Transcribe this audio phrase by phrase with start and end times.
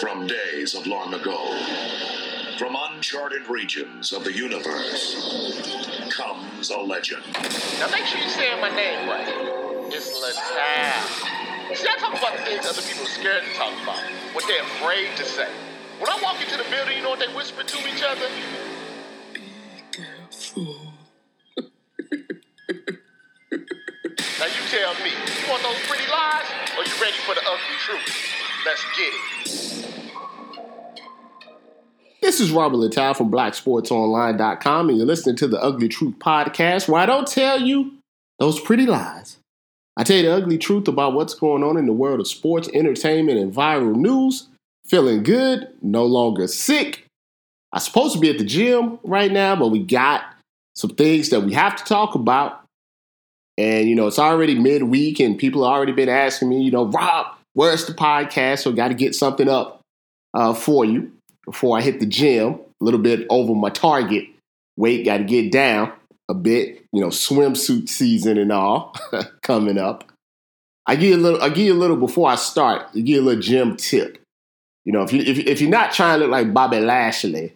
[0.00, 1.56] From days of long ago,
[2.58, 7.22] from uncharted regions of the universe, comes a legend.
[7.78, 9.28] Now make sure you say my name right.
[9.92, 11.76] It's Littal.
[11.76, 14.00] See, I talk about the things other people are scared to talk about,
[14.32, 15.48] what they're afraid to say.
[16.00, 18.28] When I walk into the building, you know what they whisper to each other?
[24.36, 26.44] Now you tell me, you want those pretty lies,
[26.76, 28.34] or you ready for the ugly truth?
[28.66, 29.73] Let's get it.
[32.24, 37.02] This is Robert Littal from BlackSportsOnline.com, and you're listening to the Ugly Truth podcast, where
[37.02, 37.98] I don't tell you
[38.38, 39.36] those pretty lies.
[39.98, 42.70] I tell you the ugly truth about what's going on in the world of sports,
[42.72, 44.48] entertainment, and viral news.
[44.86, 47.04] Feeling good, no longer sick.
[47.74, 50.22] I'm supposed to be at the gym right now, but we got
[50.74, 52.64] some things that we have to talk about.
[53.58, 56.86] And, you know, it's already midweek, and people have already been asking me, you know,
[56.86, 58.60] Rob, where's the podcast?
[58.60, 59.82] So, got to get something up
[60.32, 61.12] uh, for you
[61.44, 62.60] before I hit the gym.
[62.80, 64.26] A little bit over my target
[64.76, 65.92] weight, got to get down
[66.28, 66.84] a bit.
[66.92, 68.94] You know, swimsuit season and all
[69.42, 70.10] coming up.
[70.86, 71.42] I give you a little.
[71.42, 72.88] I give you a little before I start.
[72.90, 74.22] I give you a little gym tip.
[74.84, 77.54] You know, if you if, if you're not trying to look like Bobby Lashley,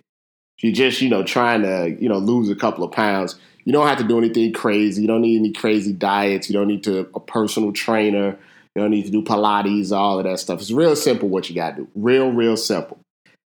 [0.57, 3.73] if you're just you know trying to you know lose a couple of pounds, you
[3.73, 5.03] don't have to do anything crazy.
[5.03, 6.49] You don't need any crazy diets.
[6.49, 8.39] You don't need to a personal trainer.
[8.75, 10.61] You don't need to do Pilates, all of that stuff.
[10.61, 11.89] It's real simple what you got to do.
[11.95, 12.99] Real, real simple.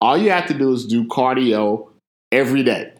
[0.00, 1.88] All you have to do is do cardio
[2.32, 2.92] every day.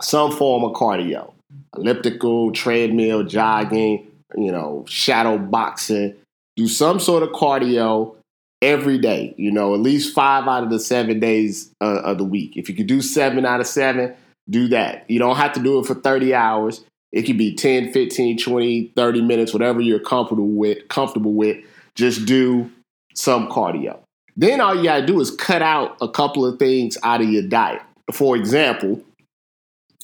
[0.00, 1.32] Some form of cardio.
[1.76, 6.14] Elliptical, treadmill, jogging, you know, shadow boxing.
[6.56, 8.16] Do some sort of cardio
[8.62, 12.24] every day, you know, at least five out of the seven days uh, of the
[12.24, 12.56] week.
[12.56, 14.14] If you could do seven out of seven,
[14.48, 15.08] do that.
[15.08, 16.84] You don't have to do it for 30 hours.
[17.12, 21.58] It could be 10, 15, 20, 30 minutes, whatever you're comfortable with, comfortable with.
[21.94, 22.70] Just do
[23.14, 24.00] some cardio.
[24.36, 27.42] Then all you gotta do is cut out a couple of things out of your
[27.42, 27.82] diet.
[28.12, 29.02] For example,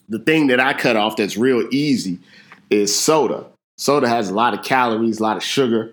[0.09, 2.19] the thing that I cut off that's real easy
[2.71, 3.47] is soda.
[3.79, 5.93] Soda has a lot of calories, a lot of sugar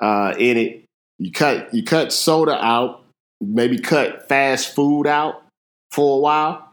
[0.00, 0.84] uh, in it.
[1.18, 3.04] You cut you cut soda out,
[3.40, 5.42] maybe cut fast food out
[5.90, 6.72] for a while.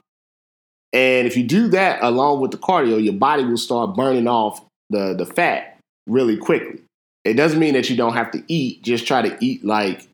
[0.94, 4.66] And if you do that along with the cardio, your body will start burning off
[4.90, 6.82] the, the fat really quickly.
[7.26, 10.08] It doesn't mean that you don't have to eat, just try to eat like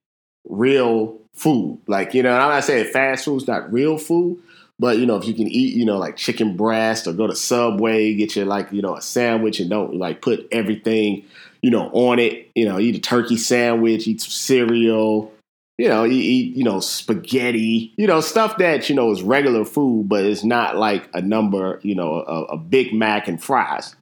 [0.48, 1.82] real food.
[1.88, 4.42] Like, you know, I'm not saying fast food's not real food,
[4.80, 7.36] but you know, if you can eat, you know, like chicken breast or go to
[7.36, 11.26] Subway, get you like, you know, a sandwich and don't like put everything,
[11.62, 12.52] you know, on it.
[12.56, 15.34] You know, eat a turkey sandwich, eat some cereal,
[15.78, 19.66] you know, eat, eat, you know, spaghetti, you know, stuff that, you know, is regular
[19.66, 23.96] food, but it's not like a number, you know, a, a Big Mac and fries.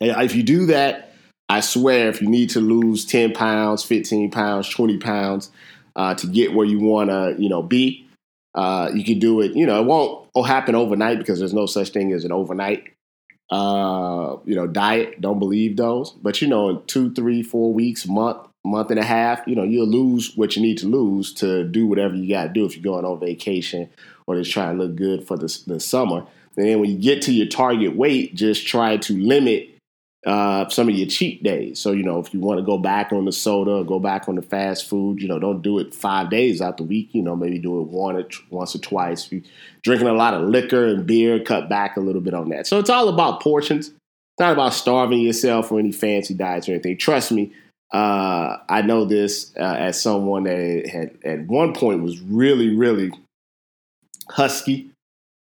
[0.00, 1.11] And if you do that,
[1.52, 5.50] I swear, if you need to lose 10 pounds, 15 pounds, 20 pounds
[5.94, 8.08] uh, to get where you want to, you know, be,
[8.54, 9.54] uh, you can do it.
[9.54, 12.84] You know, it won't happen overnight because there's no such thing as an overnight,
[13.50, 15.20] uh, you know, diet.
[15.20, 16.12] Don't believe those.
[16.12, 19.62] But, you know, in two, three, four weeks, month, month and a half, you know,
[19.62, 22.74] you'll lose what you need to lose to do whatever you got to do if
[22.74, 23.90] you're going on vacation
[24.26, 26.24] or just trying to look good for the, the summer.
[26.56, 29.71] And then when you get to your target weight, just try to limit
[30.24, 31.80] uh, some of your cheat days.
[31.80, 34.36] So, you know, if you want to go back on the soda, go back on
[34.36, 37.10] the fast food, you know, don't do it five days out the week.
[37.12, 39.26] You know, maybe do it one or t- once or twice.
[39.26, 39.42] If you're
[39.82, 42.66] drinking a lot of liquor and beer, cut back a little bit on that.
[42.66, 43.88] So it's all about portions.
[43.88, 46.98] It's not about starving yourself or any fancy diets or anything.
[46.98, 47.52] Trust me,
[47.92, 53.12] uh, I know this uh, as someone that had at one point was really, really
[54.30, 54.91] husky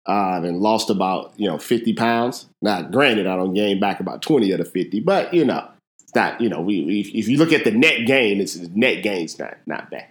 [0.05, 2.47] uh, and lost about you know 50 pounds.
[2.61, 5.67] Now, granted, I don't gain back about 20 of the 50, but you know,
[6.15, 9.39] not you know we, we if you look at the net gain, it's net gain's
[9.39, 10.07] not not bad.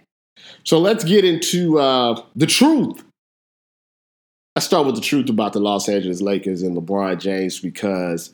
[0.63, 3.03] So let's get into uh, the truth.
[4.55, 8.33] I start with the truth about the Los Angeles Lakers and LeBron James because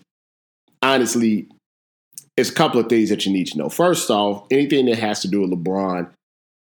[0.82, 1.48] honestly,
[2.36, 3.70] it's a couple of things that you need to know.
[3.70, 6.10] First off, anything that has to do with LeBron,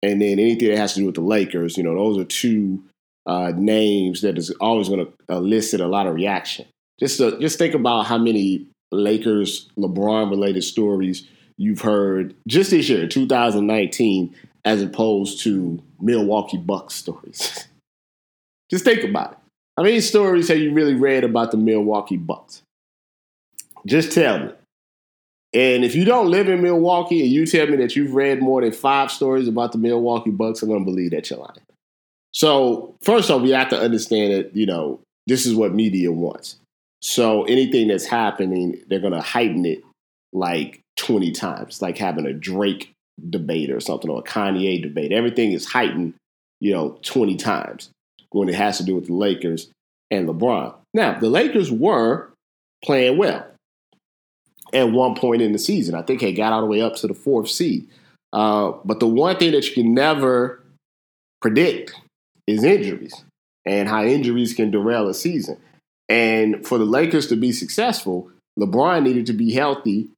[0.03, 2.83] and then anything that has to do with the Lakers, you know, those are two
[3.27, 6.65] uh, names that is always going to elicit a lot of reaction.
[6.99, 11.27] Just just think about how many Lakers LeBron related stories
[11.57, 14.33] you've heard just this year, 2019,
[14.65, 17.67] as opposed to Milwaukee Bucks stories.
[18.71, 19.37] just think about it.
[19.75, 22.63] How many stories have you really read about the Milwaukee Bucks?
[23.85, 24.51] Just tell me.
[25.53, 28.61] And if you don't live in Milwaukee and you tell me that you've read more
[28.61, 31.61] than five stories about the Milwaukee Bucks, I'm going to believe that you're lying.
[32.37, 36.57] So, first off, we have to understand that, you know, this is what media wants.
[37.01, 39.81] So, anything that's happening, they're going to heighten it
[40.33, 42.93] like 20 times, like having a Drake
[43.27, 45.11] debate or something or a Kanye debate.
[45.11, 46.13] Everything is heightened,
[46.59, 47.89] you know, 20 times
[48.29, 49.71] when it has to do with the Lakers
[50.11, 50.75] and LeBron.
[50.93, 52.29] Now, the Lakers were
[52.85, 53.47] playing well
[54.73, 55.95] at one point in the season.
[55.95, 57.87] I think they got all the way up to the fourth seed.
[58.31, 60.61] Uh, but the one thing that you can never
[61.41, 61.95] predict
[62.47, 63.23] is injuries
[63.65, 65.59] and how injuries can derail a season.
[66.09, 70.09] And for the Lakers to be successful, LeBron needed to be healthy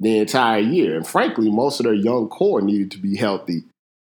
[0.00, 0.96] the entire year.
[0.96, 3.64] And frankly, most of their young core needed to be healthy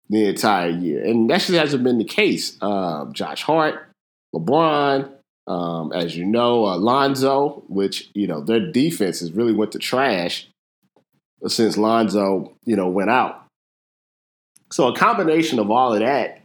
[0.08, 1.04] the entire year.
[1.04, 2.56] And that just hasn't been the case.
[2.60, 3.88] Uh, Josh Hart,
[4.34, 5.10] LeBron,
[5.48, 10.48] um, as you know, Lonzo, which, you know, their defense has really went to trash
[11.46, 13.46] since Lonzo, you know, went out.
[14.72, 16.40] So a combination of all of that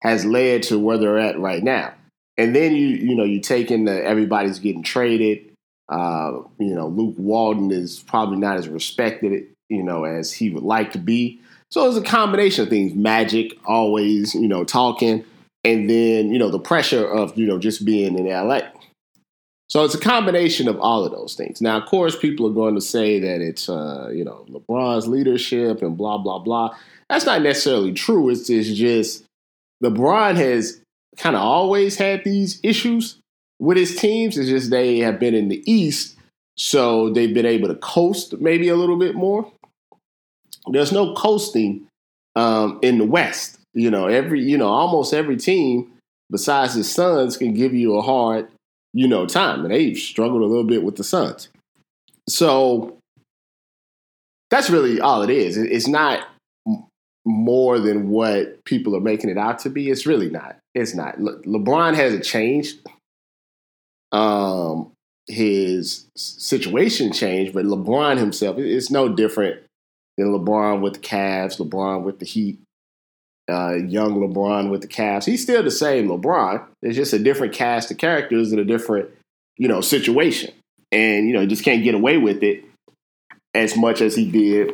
[0.00, 1.94] has led to where they're at right now.
[2.36, 5.50] And then you, you know, you take in the everybody's getting traded.
[5.88, 10.62] Uh, you know, Luke Walton is probably not as respected, you know, as he would
[10.62, 11.40] like to be.
[11.70, 12.94] So it's a combination of things.
[12.94, 15.24] Magic always, you know, talking,
[15.64, 18.60] and then you know the pressure of you know just being in LA.
[19.68, 21.60] So it's a combination of all of those things.
[21.60, 25.82] Now, of course, people are going to say that it's uh, you know LeBron's leadership
[25.82, 26.74] and blah blah blah.
[27.10, 28.30] That's not necessarily true.
[28.30, 29.24] It's, it's just
[29.82, 30.80] LeBron has
[31.16, 33.18] kind of always had these issues
[33.58, 34.36] with his teams.
[34.36, 36.16] It's just they have been in the East,
[36.56, 39.50] so they've been able to coast maybe a little bit more.
[40.70, 41.86] There's no coasting
[42.36, 43.58] um, in the West.
[43.74, 45.92] You know, every you know almost every team
[46.30, 48.48] besides the Suns can give you a hard
[48.92, 51.48] you know time, and they've struggled a little bit with the Suns.
[52.28, 52.98] So
[54.50, 55.56] that's really all it is.
[55.56, 56.26] It's not
[57.28, 59.90] more than what people are making it out to be.
[59.90, 60.56] It's really not.
[60.74, 61.20] It's not.
[61.20, 62.78] Le- LeBron hasn't changed.
[64.12, 64.92] Um,
[65.26, 69.60] his situation changed, but LeBron himself, it's no different
[70.16, 72.58] than LeBron with the Cavs, LeBron with the Heat,
[73.50, 75.26] uh, young LeBron with the Cavs.
[75.26, 76.64] He's still the same LeBron.
[76.82, 79.10] It's just a different cast of characters in a different,
[79.58, 80.54] you know, situation.
[80.90, 82.64] And, you know, he just can't get away with it
[83.54, 84.72] as much as he did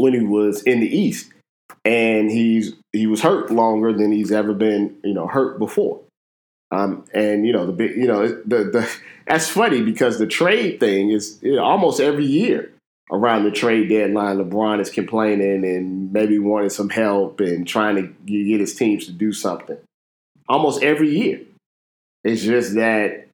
[0.00, 1.30] when he was in the East.
[1.84, 6.00] And he's he was hurt longer than he's ever been, you know, hurt before.
[6.72, 8.90] Um, and you know the big, you know, the the
[9.26, 12.72] that's funny because the trade thing is you know, almost every year
[13.10, 18.02] around the trade deadline, LeBron is complaining and maybe wanting some help and trying to
[18.24, 19.78] get his teams to do something.
[20.48, 21.40] Almost every year,
[22.24, 23.28] it's just that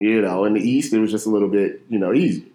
[0.00, 2.46] you know in the East it was just a little bit you know easier,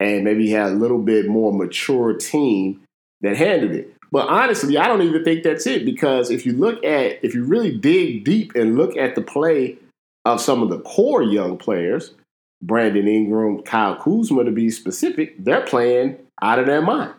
[0.00, 2.82] and maybe had a little bit more mature team
[3.22, 3.94] that handled it.
[4.12, 7.44] But honestly, I don't even think that's it because if you look at, if you
[7.44, 9.76] really dig deep and look at the play
[10.24, 12.14] of some of the core young players,
[12.62, 17.14] Brandon Ingram, Kyle Kuzma to be specific, they're playing out of their mind.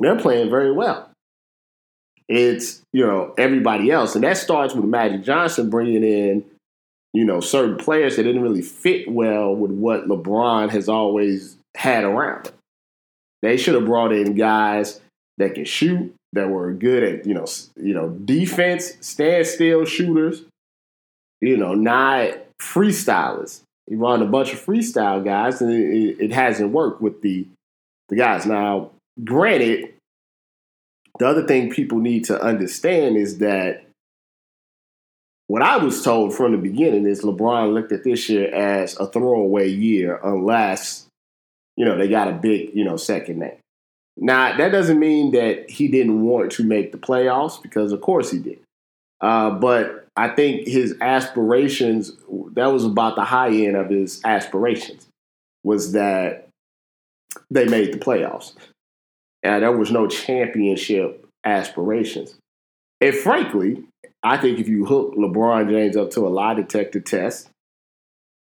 [0.00, 1.10] They're playing very well.
[2.28, 4.14] It's, you know, everybody else.
[4.14, 6.44] And that starts with Magic Johnson bringing in,
[7.12, 12.04] you know, certain players that didn't really fit well with what LeBron has always had
[12.04, 12.50] around.
[13.42, 15.00] They should have brought in guys
[15.38, 20.44] that can shoot, that were good at you know you know defense, standstill shooters.
[21.40, 23.60] You know, not freestylers.
[23.86, 27.46] He run a bunch of freestyle guys, and it, it hasn't worked with the
[28.08, 28.46] the guys.
[28.46, 28.90] Now,
[29.22, 29.94] granted,
[31.18, 33.84] the other thing people need to understand is that
[35.48, 39.06] what I was told from the beginning is LeBron looked at this year as a
[39.06, 41.06] throwaway year unless,
[41.76, 43.58] you know, they got a big, you know, second name.
[44.16, 48.30] Now, that doesn't mean that he didn't want to make the playoffs because, of course,
[48.30, 48.58] he did.
[49.20, 52.12] Uh, but I think his aspirations,
[52.54, 55.06] that was about the high end of his aspirations,
[55.62, 56.48] was that
[57.50, 58.54] they made the playoffs.
[59.42, 62.34] And there was no championship aspirations.
[63.00, 63.84] And frankly,
[64.26, 67.48] I think if you hook LeBron James up to a lie detector test,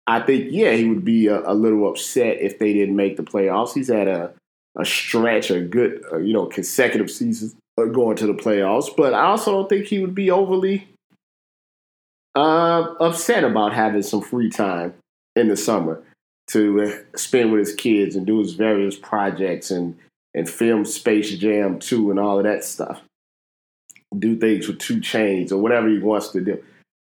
[0.08, 3.24] I think, yeah, he would be a, a little upset if they didn't make the
[3.24, 3.74] playoffs.
[3.74, 4.34] He's had a
[4.76, 8.96] a stretch, a good, uh, you know, consecutive seasons going to the playoffs.
[8.96, 10.88] But I also don't think he would be overly
[12.34, 14.94] uh, upset about having some free time
[15.36, 16.02] in the summer
[16.48, 19.98] to uh, spend with his kids and do his various projects and
[20.34, 23.02] and film Space Jam 2 and all of that stuff.
[24.18, 26.64] Do things with 2 Chainz or whatever he wants to do.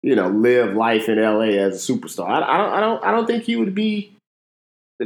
[0.02, 2.28] You know, live life in LA as a superstar.
[2.28, 4.12] I, I don't I don't I don't think he would be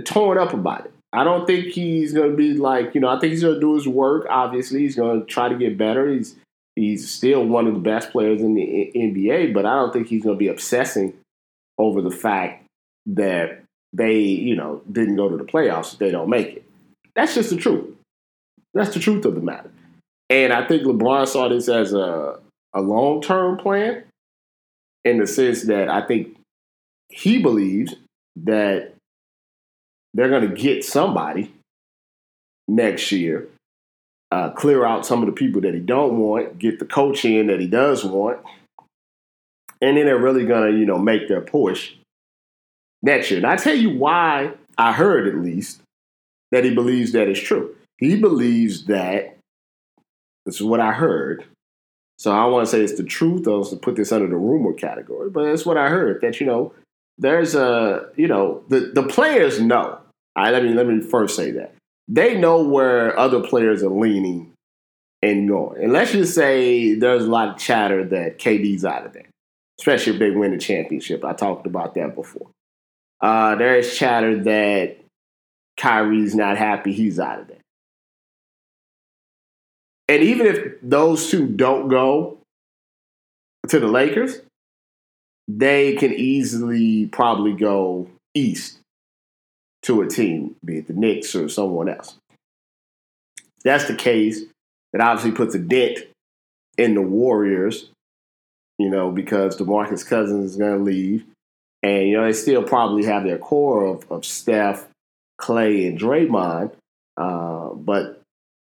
[0.05, 0.93] torn up about it.
[1.13, 3.61] I don't think he's going to be like, you know, I think he's going to
[3.61, 4.27] do his work.
[4.29, 6.11] Obviously, he's going to try to get better.
[6.11, 6.37] He's
[6.75, 10.23] he's still one of the best players in the NBA, but I don't think he's
[10.23, 11.15] going to be obsessing
[11.79, 12.67] over the fact
[13.07, 13.63] that
[13.93, 15.97] they, you know, didn't go to the playoffs.
[15.97, 16.65] They don't make it.
[17.15, 17.95] That's just the truth.
[18.75, 19.71] That's the truth of the matter.
[20.29, 22.39] And I think LeBron saw this as a,
[22.75, 24.05] a long term plan
[25.05, 26.37] in the sense that I think
[27.09, 27.95] he believes
[28.45, 28.93] that
[30.15, 31.53] they're going to get somebody
[32.67, 33.49] next year,
[34.33, 37.47] uh, clear out some of the people that he don't want, get the coach in
[37.47, 38.41] that he does want,
[39.81, 41.93] and then they're really going to, you know, make their push
[43.03, 43.39] next year.
[43.39, 45.81] And I tell you why I heard at least
[46.51, 47.77] that he believes that is true.
[47.99, 49.36] He believes that
[50.47, 51.45] this is what I heard.
[52.19, 53.47] So I want to say it's the truth.
[53.47, 56.41] I was to put this under the rumor category, but it's what I heard that
[56.41, 56.73] you know
[57.19, 59.99] there's a you know the the players know.
[60.35, 61.75] I let me let me first say that
[62.09, 64.53] they know where other players are leaning
[65.23, 65.83] and going.
[65.83, 69.29] And let's just say there's a lot of chatter that KD's out of there,
[69.81, 71.25] especially if they win the championship.
[71.25, 72.49] I talked about that before.
[73.21, 74.99] Uh, there is chatter that
[75.77, 77.59] Kyrie's not happy, he's out of there.
[80.09, 82.39] And even if those two don't go
[83.69, 84.41] to the Lakers,
[85.49, 88.79] they can easily probably go east
[89.83, 92.17] to a team, be it the Knicks or someone else.
[93.65, 94.43] That's the case.
[94.93, 95.99] That obviously puts a dent
[96.79, 97.91] in the Warriors,
[98.79, 101.25] you know, because DeMarcus Cousins is going to leave.
[101.83, 104.87] And, you know, they still probably have their core of, of Steph,
[105.39, 106.73] Clay, and Draymond,
[107.17, 108.16] uh, but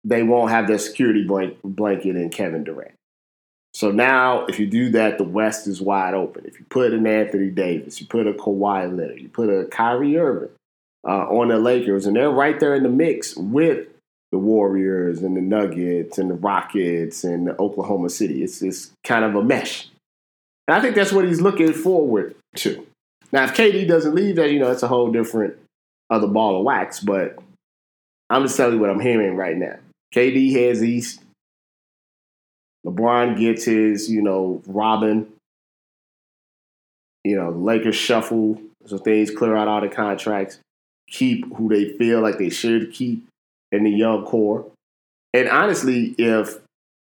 [0.09, 2.93] they won't have their security blank, blanket in Kevin Durant.
[3.75, 6.45] So now, if you do that, the West is wide open.
[6.47, 10.17] If you put an Anthony Davis, you put a Kawhi Leonard, you put a Kyrie
[10.17, 10.49] Irving
[11.07, 13.87] uh, on the Lakers, and they're right there in the mix with
[14.33, 18.43] the Warriors and the Nuggets and the Rockets and the Oklahoma City.
[18.43, 19.88] It's, it's kind of a mesh.
[20.67, 22.87] And I think that's what he's looking forward to.
[23.33, 25.57] Now, if KD doesn't leave that, you know, it's a whole different
[26.11, 27.00] other ball of wax.
[27.00, 27.38] But
[28.31, 29.77] I'm just telling you what I'm hearing right now.
[30.15, 31.21] KD heads east.
[32.87, 35.29] LeBron gets his, you know, Robin.
[37.25, 40.61] You know, Lakers shuffle so things clear out all the contracts,
[41.09, 43.27] keep who they feel like they should keep
[43.71, 44.67] in the young core.
[45.35, 46.59] And honestly, if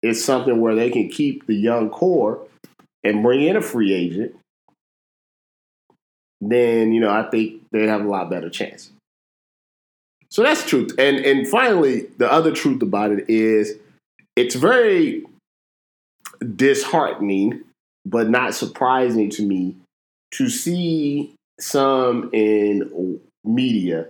[0.03, 2.47] it's something where they can keep the young core
[3.05, 4.35] and bring in a free agent,
[6.41, 8.91] then you know I think they'd have a lot better chance.
[10.37, 10.93] So that's truth.
[10.99, 13.79] And and finally, the other truth about it is
[14.37, 15.25] it's very
[16.55, 17.63] disheartening,
[18.05, 19.77] but not surprising to me
[20.33, 24.09] to see some in media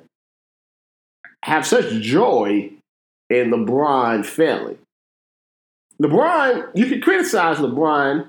[1.45, 2.73] have such joy
[3.31, 4.79] in LeBron failing.
[6.03, 8.27] LeBron, you can criticize LeBron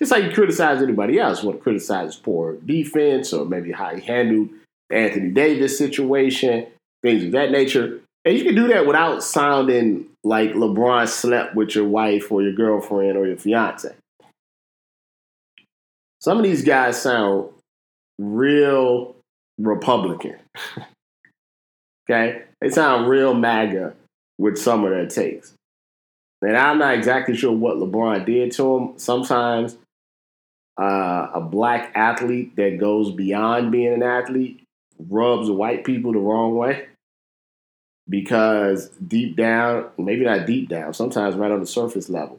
[0.00, 4.00] just like you criticize anybody else, want to criticize poor defense or maybe how he
[4.00, 4.48] handled
[4.90, 6.66] Anthony Davis situation,
[7.04, 8.00] things of that nature.
[8.24, 12.54] And you can do that without sounding like LeBron slept with your wife or your
[12.54, 13.94] girlfriend or your fiance.
[16.20, 17.50] Some of these guys sound
[18.18, 19.14] real
[19.58, 20.36] Republican.
[22.10, 22.44] okay?
[22.62, 23.94] They sound real MAGA
[24.38, 25.52] with some of their takes.
[26.40, 28.98] And I'm not exactly sure what LeBron did to him.
[28.98, 29.76] Sometimes
[30.80, 34.62] uh, a black athlete that goes beyond being an athlete
[35.10, 36.86] rubs white people the wrong way
[38.08, 42.38] because deep down, maybe not deep down, sometimes right on the surface level,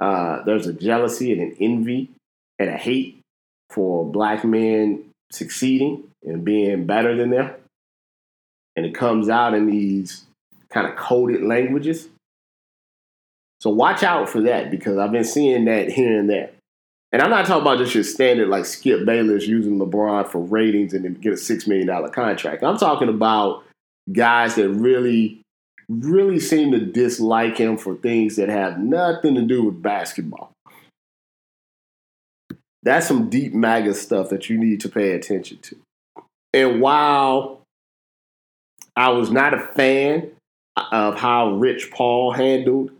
[0.00, 2.10] uh, there's a jealousy and an envy
[2.58, 3.20] and a hate
[3.70, 7.52] for black men succeeding and being better than them.
[8.76, 10.24] And it comes out in these
[10.70, 12.08] kind of coded languages.
[13.60, 16.50] So watch out for that because I've been seeing that here and there.
[17.12, 20.92] And I'm not talking about just your standard like Skip Bayless using LeBron for ratings
[20.94, 22.64] and then get a six million dollar contract.
[22.64, 23.62] I'm talking about
[24.12, 25.42] guys that really,
[25.88, 30.52] really seem to dislike him for things that have nothing to do with basketball.
[32.82, 35.76] That's some deep MAGA stuff that you need to pay attention to.
[36.52, 37.62] And while
[38.94, 40.30] I was not a fan
[40.92, 42.90] of how Rich Paul handled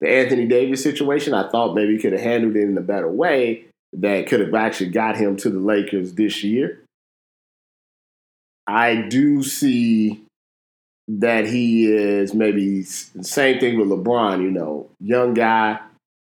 [0.00, 3.10] the Anthony Davis situation, I thought maybe he could have handled it in a better
[3.10, 6.80] way that could have actually got him to the Lakers this year.
[8.66, 10.25] I do see
[11.08, 15.78] that he is maybe same thing with LeBron, you know, young guy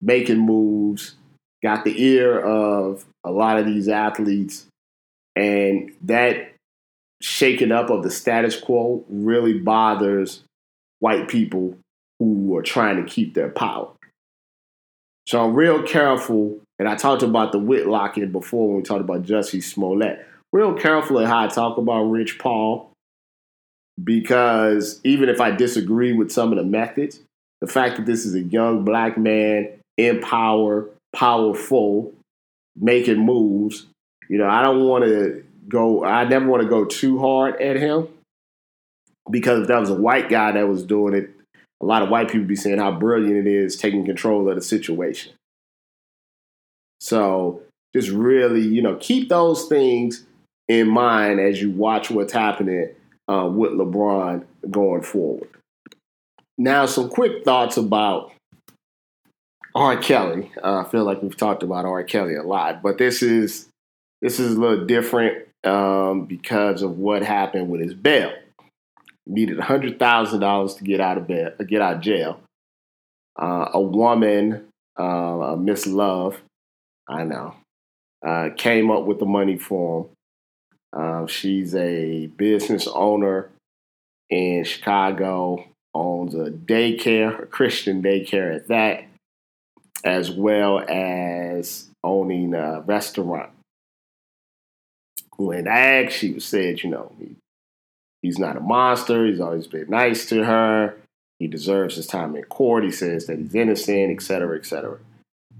[0.00, 1.14] making moves,
[1.62, 4.66] got the ear of a lot of these athletes,
[5.36, 6.54] and that
[7.20, 10.42] shaking up of the status quo really bothers
[10.98, 11.76] white people
[12.18, 13.88] who are trying to keep their power.
[15.28, 19.22] So I'm real careful, and I talked about the Whitlocking before when we talked about
[19.22, 20.26] Jussie Smollett.
[20.52, 22.91] Real careful at how I talk about Rich Paul
[24.02, 27.20] because even if I disagree with some of the methods,
[27.60, 32.12] the fact that this is a young black man in power, powerful,
[32.76, 33.86] making moves,
[34.28, 37.76] you know, I don't want to go, I never want to go too hard at
[37.76, 38.08] him
[39.30, 41.30] because if that was a white guy that was doing it,
[41.80, 44.62] a lot of white people be saying how brilliant it is taking control of the
[44.62, 45.32] situation.
[47.00, 47.62] So
[47.94, 50.24] just really, you know, keep those things
[50.68, 52.90] in mind as you watch what's happening
[53.28, 55.48] uh, with LeBron going forward.
[56.58, 58.32] Now, some quick thoughts about
[59.74, 59.96] R.
[59.96, 60.50] Kelly.
[60.62, 62.02] Uh, I feel like we've talked about R.
[62.04, 63.68] Kelly a lot, but this is
[64.20, 68.32] this is a little different um, because of what happened with his bail.
[69.26, 72.40] He needed hundred thousand dollars to get out of bed, get out of jail.
[73.40, 76.42] Uh, a woman, uh, Miss Love,
[77.08, 77.54] I know,
[78.26, 80.10] uh, came up with the money for him.
[80.92, 83.48] Uh, she's a business owner
[84.28, 89.04] in Chicago, owns a daycare, a Christian daycare at that,
[90.04, 93.50] as well as owning a restaurant.
[95.36, 97.36] When asked, she said, you know, he,
[98.20, 99.26] he's not a monster.
[99.26, 100.96] He's always been nice to her.
[101.38, 102.84] He deserves his time in court.
[102.84, 104.98] He says that he's innocent, et cetera, et cetera.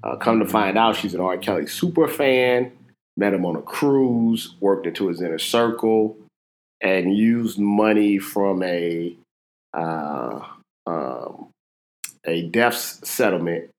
[0.04, 1.36] Uh, come to find out, she's an R.
[1.38, 2.72] Kelly super fan.
[3.16, 6.16] Met him on a cruise, worked into his inner circle,
[6.80, 9.16] and used money from a
[9.74, 10.40] uh,
[10.86, 11.48] um,
[12.24, 13.70] a death settlement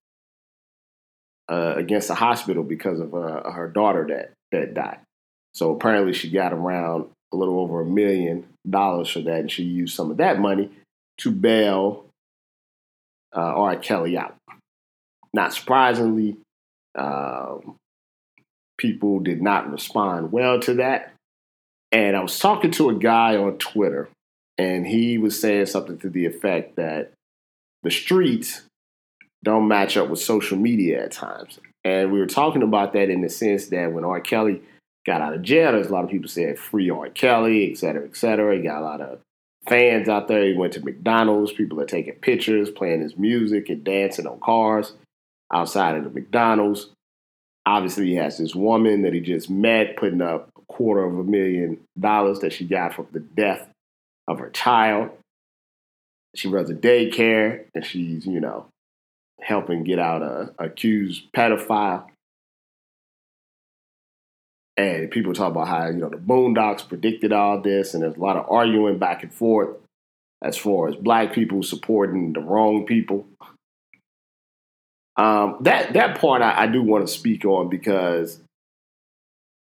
[1.49, 4.99] uh, against the hospital because of uh, her daughter that that died.
[5.53, 9.63] So apparently, she got around a little over a million dollars for that, and she
[9.63, 10.69] used some of that money
[11.19, 12.05] to bail
[13.35, 13.75] uh, R.
[13.77, 14.35] Kelly out.
[15.33, 16.37] Not surprisingly,
[16.95, 17.75] um,
[18.77, 21.13] people did not respond well to that.
[21.91, 24.09] And I was talking to a guy on Twitter,
[24.57, 27.11] and he was saying something to the effect that
[27.83, 28.63] the streets
[29.43, 31.59] don't match up with social media at times.
[31.83, 34.21] And we were talking about that in the sense that when R.
[34.21, 34.61] Kelly
[35.05, 37.09] got out of jail, there's a lot of people saying free R.
[37.09, 38.55] Kelly, et cetera, et cetera.
[38.55, 39.19] He got a lot of
[39.67, 40.45] fans out there.
[40.45, 41.51] He went to McDonald's.
[41.51, 44.93] People are taking pictures, playing his music, and dancing on cars
[45.53, 46.89] outside of the McDonald's.
[47.65, 51.23] Obviously, he has this woman that he just met, putting up a quarter of a
[51.23, 53.69] million dollars that she got from the death
[54.27, 55.11] of her child.
[56.35, 58.65] She runs a daycare, and she's, you know,
[59.41, 62.07] helping get out a accused pedophile.
[64.75, 68.19] And people talk about how, you know, the Boondocks predicted all this, and there's a
[68.19, 69.77] lot of arguing back and forth
[70.41, 73.25] as far as black people supporting the wrong people.
[75.15, 78.39] Um, that that part I, I do want to speak on because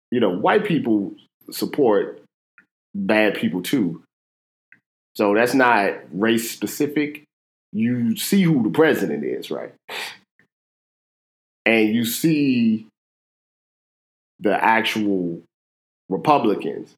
[0.09, 1.13] you know white people
[1.49, 2.21] support
[2.95, 4.03] bad people too.
[5.15, 7.23] So that's not race specific.
[7.73, 9.73] You see who the president is, right?
[11.65, 12.87] And you see
[14.39, 15.41] the actual
[16.09, 16.95] Republicans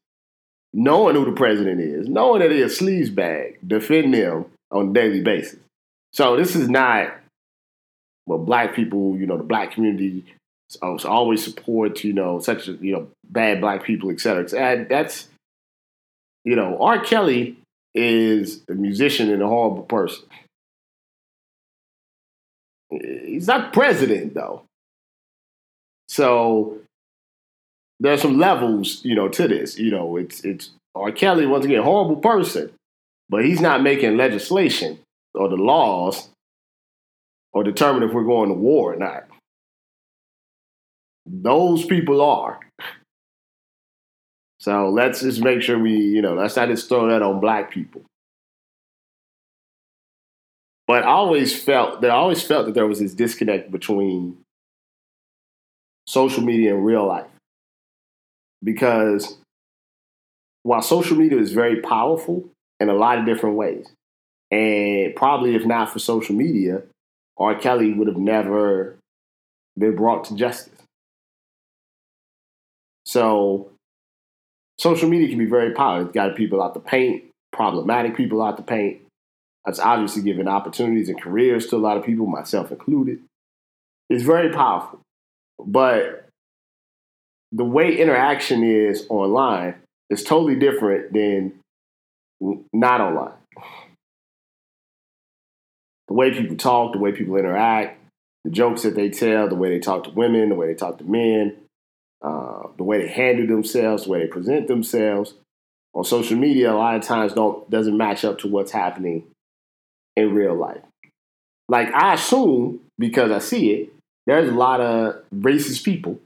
[0.72, 4.92] knowing who the president is, knowing that they're a sleaze bag, defend them on a
[4.92, 5.60] daily basis.
[6.12, 7.14] So this is not
[8.26, 10.24] well, black people, you know, the black community
[10.82, 14.48] uh, always support, you know, such, you know, bad black people, et cetera.
[14.58, 15.28] And that's,
[16.44, 17.04] you know, R.
[17.04, 17.58] Kelly
[17.94, 20.24] is a musician and a horrible person.
[22.90, 24.62] He's not president, though.
[26.08, 26.78] So
[28.00, 29.78] there's some levels, you know, to this.
[29.78, 31.12] You know, it's it's R.
[31.12, 32.72] Kelly once again, horrible person,
[33.28, 34.98] but he's not making legislation
[35.34, 36.28] or the laws
[37.54, 39.24] or determine if we're going to war or not.
[41.24, 42.60] Those people are.
[44.58, 47.70] So let's just make sure we, you know, let's not just throw that on black
[47.70, 48.02] people.
[50.86, 54.38] But I always felt that I always felt that there was this disconnect between
[56.06, 57.30] social media and real life.
[58.62, 59.38] Because
[60.62, 62.48] while social media is very powerful
[62.80, 63.86] in a lot of different ways,
[64.50, 66.82] and probably if not for social media,
[67.36, 67.58] R.
[67.58, 68.96] Kelly would have never
[69.76, 70.72] been brought to justice.
[73.06, 73.70] So,
[74.78, 76.06] social media can be very powerful.
[76.06, 79.00] It's got people out the paint, problematic people out the paint.
[79.64, 83.20] That's obviously giving opportunities and careers to a lot of people, myself included.
[84.10, 85.00] It's very powerful.
[85.64, 86.28] But
[87.52, 89.76] the way interaction is online
[90.10, 91.54] is totally different than
[92.72, 93.32] not online
[96.08, 97.98] the way people talk, the way people interact,
[98.44, 100.98] the jokes that they tell, the way they talk to women, the way they talk
[100.98, 101.56] to men,
[102.22, 105.34] uh, the way they handle themselves, the way they present themselves.
[105.94, 109.24] on social media a lot of times don't doesn't match up to what's happening
[110.16, 110.82] in real life.
[111.68, 113.92] Like I assume because I see it,
[114.26, 116.18] there's a lot of racist people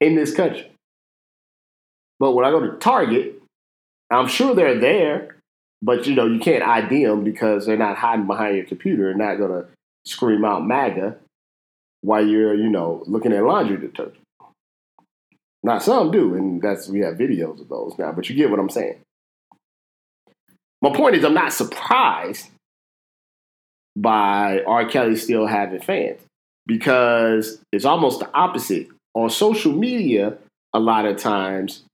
[0.00, 0.70] in this country.
[2.20, 3.40] But when I go to Target,
[4.10, 5.33] I'm sure they're there,
[5.84, 9.18] but you know, you can't ID them because they're not hiding behind your computer and
[9.18, 9.66] not gonna
[10.06, 11.16] scream out MAGA
[12.00, 14.24] while you're, you know, looking at laundry detergent.
[15.62, 18.58] Now some do, and that's we have videos of those now, but you get what
[18.58, 18.98] I'm saying.
[20.80, 22.48] My point is I'm not surprised
[23.94, 24.88] by R.
[24.88, 26.20] Kelly still having fans
[26.66, 28.88] because it's almost the opposite.
[29.14, 30.38] On social media,
[30.72, 31.84] a lot of times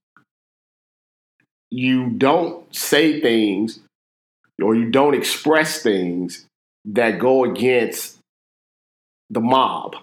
[1.71, 3.79] you don't say things
[4.61, 6.45] or you don't express things
[6.85, 8.17] that go against
[9.29, 9.95] the mob.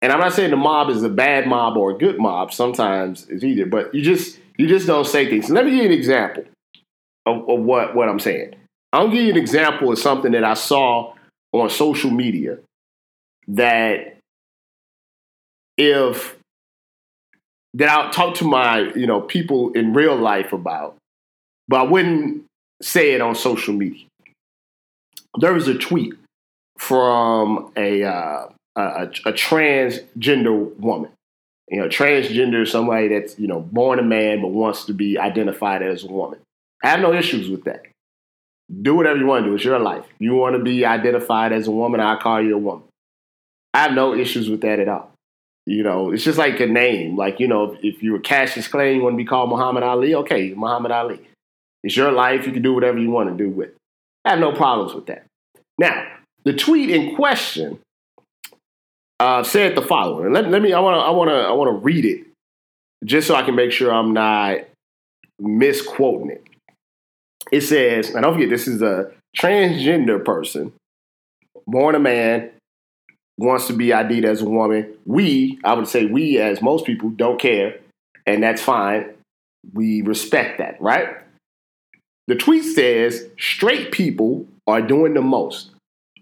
[0.00, 2.52] And I'm not saying the mob is a bad mob or a good mob.
[2.52, 5.50] Sometimes it's either, but you just you just don't say things.
[5.50, 6.44] let me give you an example
[7.26, 8.54] of, of what what I'm saying.
[8.92, 11.14] I'll give you an example of something that I saw
[11.52, 12.58] on social media
[13.48, 14.18] that
[15.76, 16.37] if
[17.74, 20.96] that I'll talk to my you know people in real life about,
[21.68, 22.44] but I wouldn't
[22.82, 24.06] say it on social media.
[25.38, 26.14] There was a tweet
[26.78, 31.10] from a uh, a, a transgender woman.
[31.68, 35.82] You know, transgender somebody that's you know born a man but wants to be identified
[35.82, 36.38] as a woman.
[36.82, 37.82] I have no issues with that.
[38.82, 39.54] Do whatever you want to do.
[39.54, 40.04] It's your life.
[40.18, 42.84] You want to be identified as a woman, I call you a woman.
[43.74, 45.07] I have no issues with that at all.
[45.68, 47.14] You know, it's just like a name.
[47.14, 50.14] Like, you know, if, if you're Cassius Clay, you want to be called Muhammad Ali,
[50.14, 51.20] okay, Muhammad Ali.
[51.84, 52.46] It's your life.
[52.46, 53.76] You can do whatever you want to do with it.
[54.24, 55.26] I have no problems with that.
[55.76, 56.06] Now,
[56.44, 57.80] the tweet in question
[59.20, 60.32] uh, said the following.
[60.32, 60.72] Let, let me.
[60.72, 61.00] I want to.
[61.00, 61.34] I want to.
[61.34, 62.24] I want to read it
[63.04, 64.60] just so I can make sure I'm not
[65.38, 66.46] misquoting it.
[67.52, 70.72] It says, and don't forget, this is a transgender person,
[71.66, 72.52] born a man,
[73.38, 74.94] wants to be ID'd as a woman.
[75.06, 77.78] We, I would say, we as most people don't care,
[78.26, 79.14] and that's fine.
[79.72, 81.16] We respect that, right?
[82.26, 85.70] The tweet says straight people are doing the most.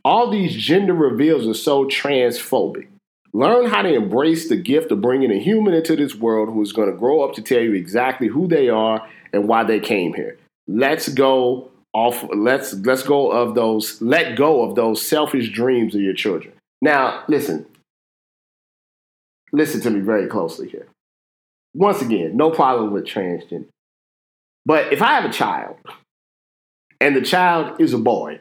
[0.04, 2.86] All these gender reveals are so transphobic.
[3.32, 6.72] Learn how to embrace the gift of bringing a human into this world who is
[6.72, 10.14] going to grow up to tell you exactly who they are and why they came
[10.14, 10.38] here.
[10.68, 16.00] Let's go off let's let's go of those let go of those selfish dreams of
[16.00, 16.52] your children.
[16.82, 17.66] Now, listen.
[19.52, 20.86] Listen to me very closely here.
[21.74, 23.66] Once again, no problem with transgender.
[24.64, 25.76] But if I have a child
[27.00, 28.40] and the child is a boy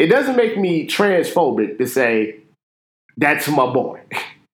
[0.00, 2.36] it doesn't make me transphobic to say,
[3.18, 4.00] that's my boy.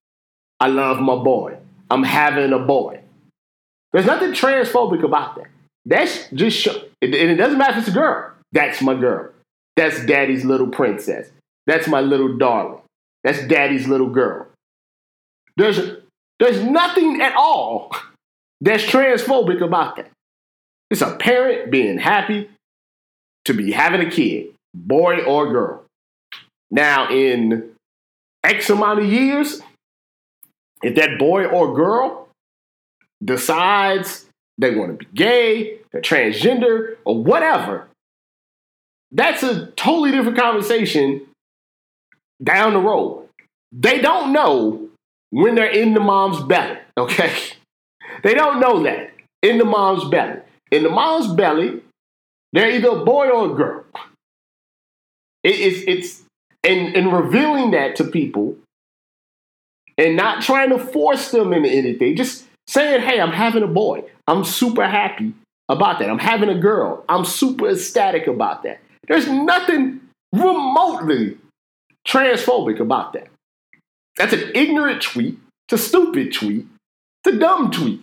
[0.59, 1.55] I love my boy.
[1.89, 2.99] I'm having a boy.
[3.93, 5.47] There's nothing transphobic about that.
[5.85, 8.33] That's just, and it doesn't matter if it's a girl.
[8.51, 9.31] That's my girl.
[9.77, 11.29] That's daddy's little princess.
[11.67, 12.81] That's my little darling.
[13.23, 14.47] That's daddy's little girl.
[15.57, 15.79] There's,
[16.39, 17.91] there's nothing at all
[18.61, 20.09] that's transphobic about that.
[20.89, 22.49] It's a parent being happy
[23.45, 25.83] to be having a kid boy or girl.
[26.71, 27.71] Now, in
[28.43, 29.61] X amount of years,
[30.83, 32.29] if that boy or girl
[33.23, 34.25] decides
[34.57, 37.87] they want to be gay, they're transgender, or whatever,
[39.11, 41.25] that's a totally different conversation
[42.43, 43.27] down the road.
[43.71, 44.89] They don't know
[45.31, 47.33] when they're in the mom's belly, okay?
[48.23, 49.11] They don't know that
[49.43, 50.39] in the mom's belly.
[50.71, 51.81] In the mom's belly,
[52.51, 53.85] they're either a boy or a girl.
[55.43, 56.23] It, it's it's
[56.63, 58.57] and and revealing that to people
[59.97, 64.03] and not trying to force them into anything, just saying, "Hey, I'm having a boy.
[64.27, 65.33] I'm super happy
[65.69, 66.09] about that.
[66.09, 67.03] I'm having a girl.
[67.07, 70.01] I'm super ecstatic about that." There's nothing
[70.33, 71.37] remotely
[72.07, 73.27] transphobic about that.
[74.15, 75.37] That's an ignorant tweet,
[75.71, 76.65] a stupid tweet,
[77.25, 78.01] a dumb tweet.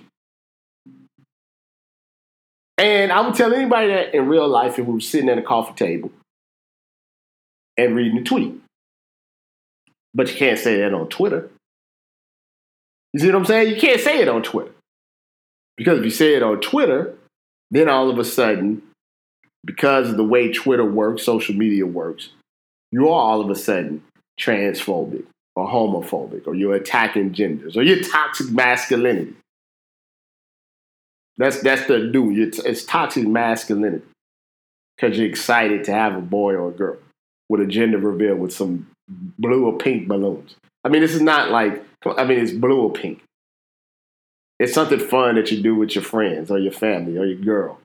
[2.76, 5.42] And I would tell anybody that in real life if we were sitting at a
[5.42, 6.12] coffee table
[7.76, 8.60] and reading the tweet.
[10.12, 11.50] But you can't say that on Twitter.
[13.12, 13.74] You see what I'm saying?
[13.74, 14.72] You can't say it on Twitter.
[15.76, 17.14] Because if you say it on Twitter,
[17.70, 18.82] then all of a sudden,
[19.64, 22.30] because of the way Twitter works, social media works,
[22.94, 24.02] you are all of a sudden
[24.40, 25.24] transphobic
[25.57, 29.35] or homophobic or you're attacking genders or you're toxic masculinity.
[31.37, 32.30] That's that's the do.
[32.33, 34.04] It's toxic masculinity
[34.96, 36.98] because you're excited to have a boy or a girl
[37.48, 38.87] with a gender reveal with some
[39.38, 40.54] blue or pink balloons.
[40.85, 43.22] I mean, this is not like, I mean, it's blue or pink.
[44.59, 47.80] it's something fun that you do with your friends or your family or your girl.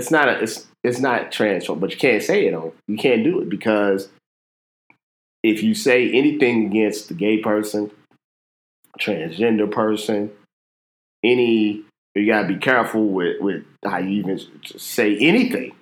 [0.00, 3.22] It's not a it's it's not transphobic, but you can't say it on you can't
[3.22, 4.08] do it because
[5.42, 7.90] if you say anything against the gay person,
[8.98, 10.30] transgender person,
[11.22, 11.84] any
[12.14, 15.72] you gotta be careful with with how you even say anything.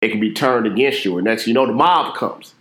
[0.00, 2.54] It can be turned against you, and next you know the mob comes.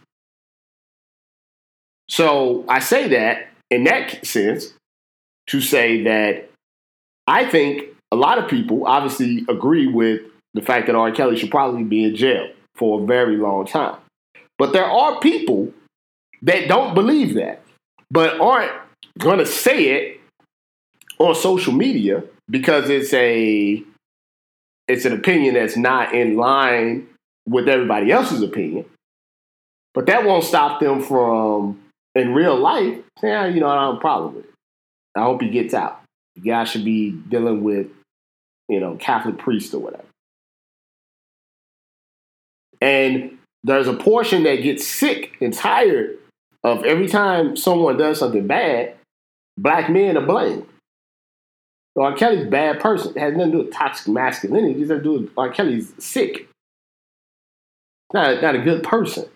[2.10, 4.74] So I say that in that sense
[5.48, 6.50] to say that
[7.26, 11.12] I think a lot of people obviously agree with the fact that R.
[11.12, 13.98] Kelly should probably be in jail for a very long time.
[14.58, 15.74] But there are people
[16.44, 17.62] that don't believe that,
[18.12, 18.72] but aren't
[19.18, 20.20] going to say it
[21.20, 23.82] on social media because it's a
[24.88, 27.08] it's an opinion that's not in line
[27.48, 28.86] with everybody else's opinion.
[29.94, 31.82] But that won't stop them from
[32.16, 34.52] in real life saying, ah, you know, I don't have a problem with it.
[35.16, 36.02] I hope he gets out.
[36.36, 37.88] The guy should be dealing with,
[38.68, 40.04] you know, Catholic priest or whatever.
[42.84, 46.17] And there's a portion that gets sick and tired
[46.65, 48.96] of every time someone does something bad,
[49.58, 50.65] black men are blamed.
[51.96, 52.13] So R.
[52.13, 53.13] Kelly's a bad person.
[53.15, 54.74] It has nothing to do with toxic masculinity.
[54.74, 55.50] It just has to do with R.
[55.50, 56.50] Kelly's sick.
[58.13, 59.30] Not, not a good person.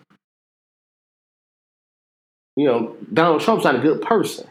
[2.54, 4.46] You know, Donald Trump's not a good person.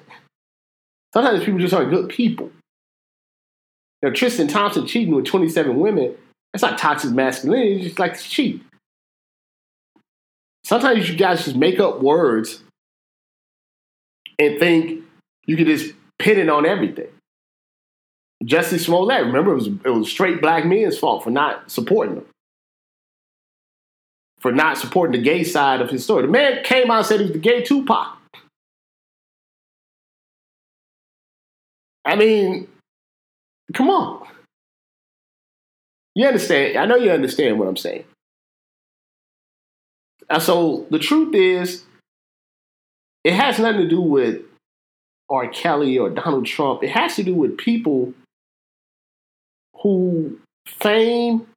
[1.14, 2.50] Sometimes people just aren't good people.
[4.02, 6.16] You know, Tristan Thompson cheating with 27 women,
[6.52, 8.64] that's not toxic masculinity, it's just like to cheat.
[10.68, 12.62] Sometimes you guys just make up words
[14.38, 15.02] and think
[15.46, 17.08] you can just pin it on everything.
[18.44, 22.26] Jussie Smollett, remember, it was, it was straight black men's fault for not supporting him,
[24.42, 26.24] for not supporting the gay side of his story.
[26.24, 28.18] The man came out and said he was the gay Tupac.
[32.04, 32.68] I mean,
[33.74, 34.28] come on.
[36.14, 36.78] You understand?
[36.78, 38.04] I know you understand what I'm saying.
[40.30, 41.84] And so the truth is,
[43.24, 44.42] it has nothing to do with
[45.30, 45.48] R.
[45.50, 46.84] Kelly or Donald Trump.
[46.84, 48.14] It has to do with people
[49.82, 51.48] who fame,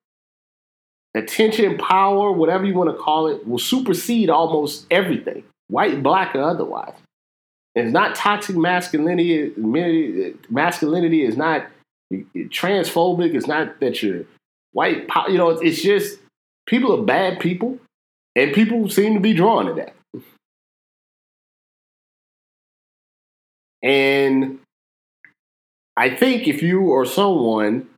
[1.15, 6.43] attention, power, whatever you want to call it, will supersede almost everything, white, black, or
[6.43, 6.95] otherwise.
[7.75, 9.53] It's not toxic masculinity.
[10.49, 11.67] Masculinity is not
[12.13, 13.35] transphobic.
[13.35, 14.25] It's not that you're
[14.73, 15.09] white.
[15.29, 16.19] You know, it's just
[16.67, 17.79] people are bad people
[18.41, 19.95] and people seem to be drawn to that.
[23.83, 24.61] And
[25.95, 27.89] I think if you are someone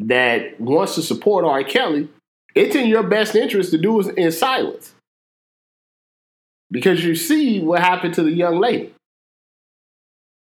[0.00, 1.62] that wants to support R.
[1.62, 2.08] Kelly,
[2.54, 4.94] it's in your best interest to do it in silence.
[6.70, 8.92] Because you see what happened to the young lady.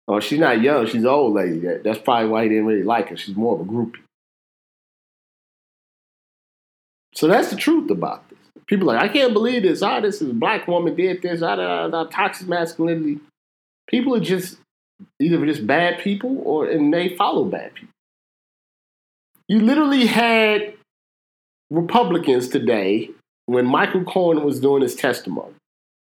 [0.08, 1.60] Oh, she's not young, she's an old lady.
[1.84, 3.18] That's probably why he didn't really like her.
[3.18, 4.00] She's more of a groupie.
[7.14, 8.45] So that's the truth about this.
[8.68, 9.82] People like, I can't believe this.
[9.82, 11.42] Ah, this is black woman did this.
[11.42, 13.20] Ah, da, da, toxic masculinity.
[13.88, 14.58] People are just
[15.20, 17.94] either just bad people or and they follow bad people.
[19.48, 20.74] You literally had
[21.70, 23.12] Republicans today
[23.46, 25.54] when Michael Cohen was doing his testimony.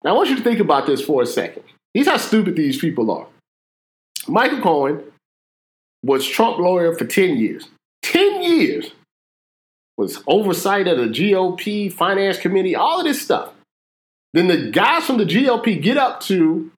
[0.02, 1.64] Now, I want you to think about this for a second.
[1.92, 3.26] Here's how stupid these people are.
[4.26, 5.02] Michael Cohen
[6.02, 7.68] was Trump lawyer for 10 years.
[8.02, 8.90] 10 years
[9.96, 13.52] was oversight of the GOP finance committee, all of this stuff.
[14.32, 16.72] Then the guys from the GOP get up to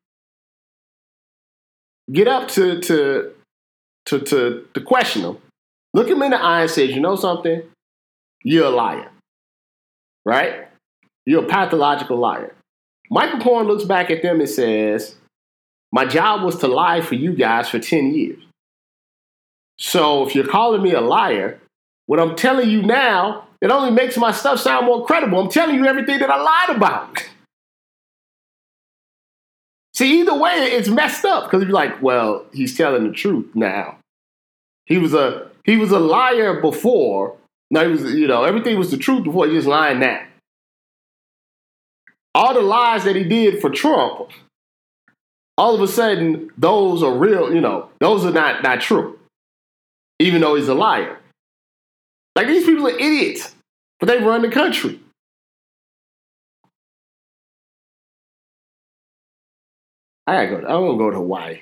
[2.13, 3.33] get up to to
[4.07, 5.39] to to, to question him,
[5.95, 7.63] look him in the eye and says, "You know something?
[8.43, 9.11] You're a liar,
[10.25, 10.69] right?
[11.25, 12.55] You're a pathological liar."
[13.11, 15.17] Michael Cohen looks back at them and says,
[15.93, 18.43] "My job was to lie for you guys for ten years.
[19.79, 21.61] So if you're calling me a liar,
[22.07, 25.41] what I'm telling you now, it only makes my stuff sound more credible.
[25.41, 27.23] I'm telling you everything that I lied about."
[29.97, 33.97] See, either way, it's messed up because you're like, well, he's telling the truth now.
[34.85, 37.37] He was a he was a liar before.
[37.71, 39.47] Now he was, you know, everything was the truth before.
[39.47, 40.21] He's just lying now.
[42.35, 44.29] All the lies that he did for Trump,
[45.57, 47.55] all of a sudden, those are real.
[47.55, 49.19] You know, those are not not true.
[50.19, 51.19] Even though he's a liar.
[52.37, 53.55] Like these people are idiots,
[53.99, 55.01] but they run the country.
[60.27, 60.69] I gotta go.
[60.69, 61.61] I want to go to Hawaii.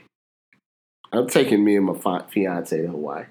[1.13, 3.27] I'm taking me and my fiance to Hawaii.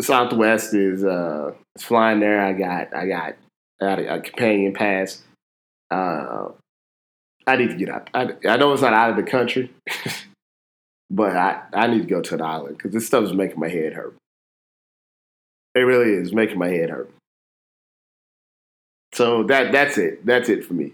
[0.00, 2.40] Southwest is uh, flying there.
[2.40, 3.36] I got I got
[3.80, 5.22] I got a, a companion pass.
[5.92, 6.48] Uh,
[7.46, 8.10] I need to get out.
[8.12, 9.70] I, I know it's not out of the country,
[11.10, 13.68] but I, I need to go to an island because this stuff is making my
[13.68, 14.16] head hurt.
[15.78, 17.10] It really is making my head hurt.
[19.14, 20.24] So that that's it.
[20.26, 20.92] That's it for me.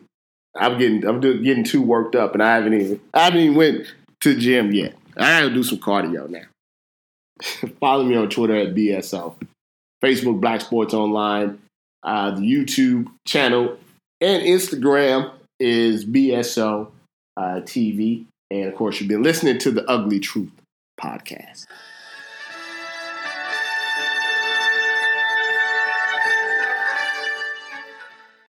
[0.56, 3.92] I'm getting I'm getting too worked up, and I haven't even I haven't even went
[4.20, 4.94] to gym yet.
[5.16, 6.44] I gotta do some cardio now.
[7.80, 9.34] Follow me on Twitter at BSO,
[10.02, 11.58] Facebook Black Sports Online,
[12.02, 13.76] uh, the YouTube channel,
[14.20, 16.90] and Instagram is BSO
[17.36, 18.26] uh, TV.
[18.50, 20.52] And of course, you've been listening to the Ugly Truth
[21.00, 21.64] podcast.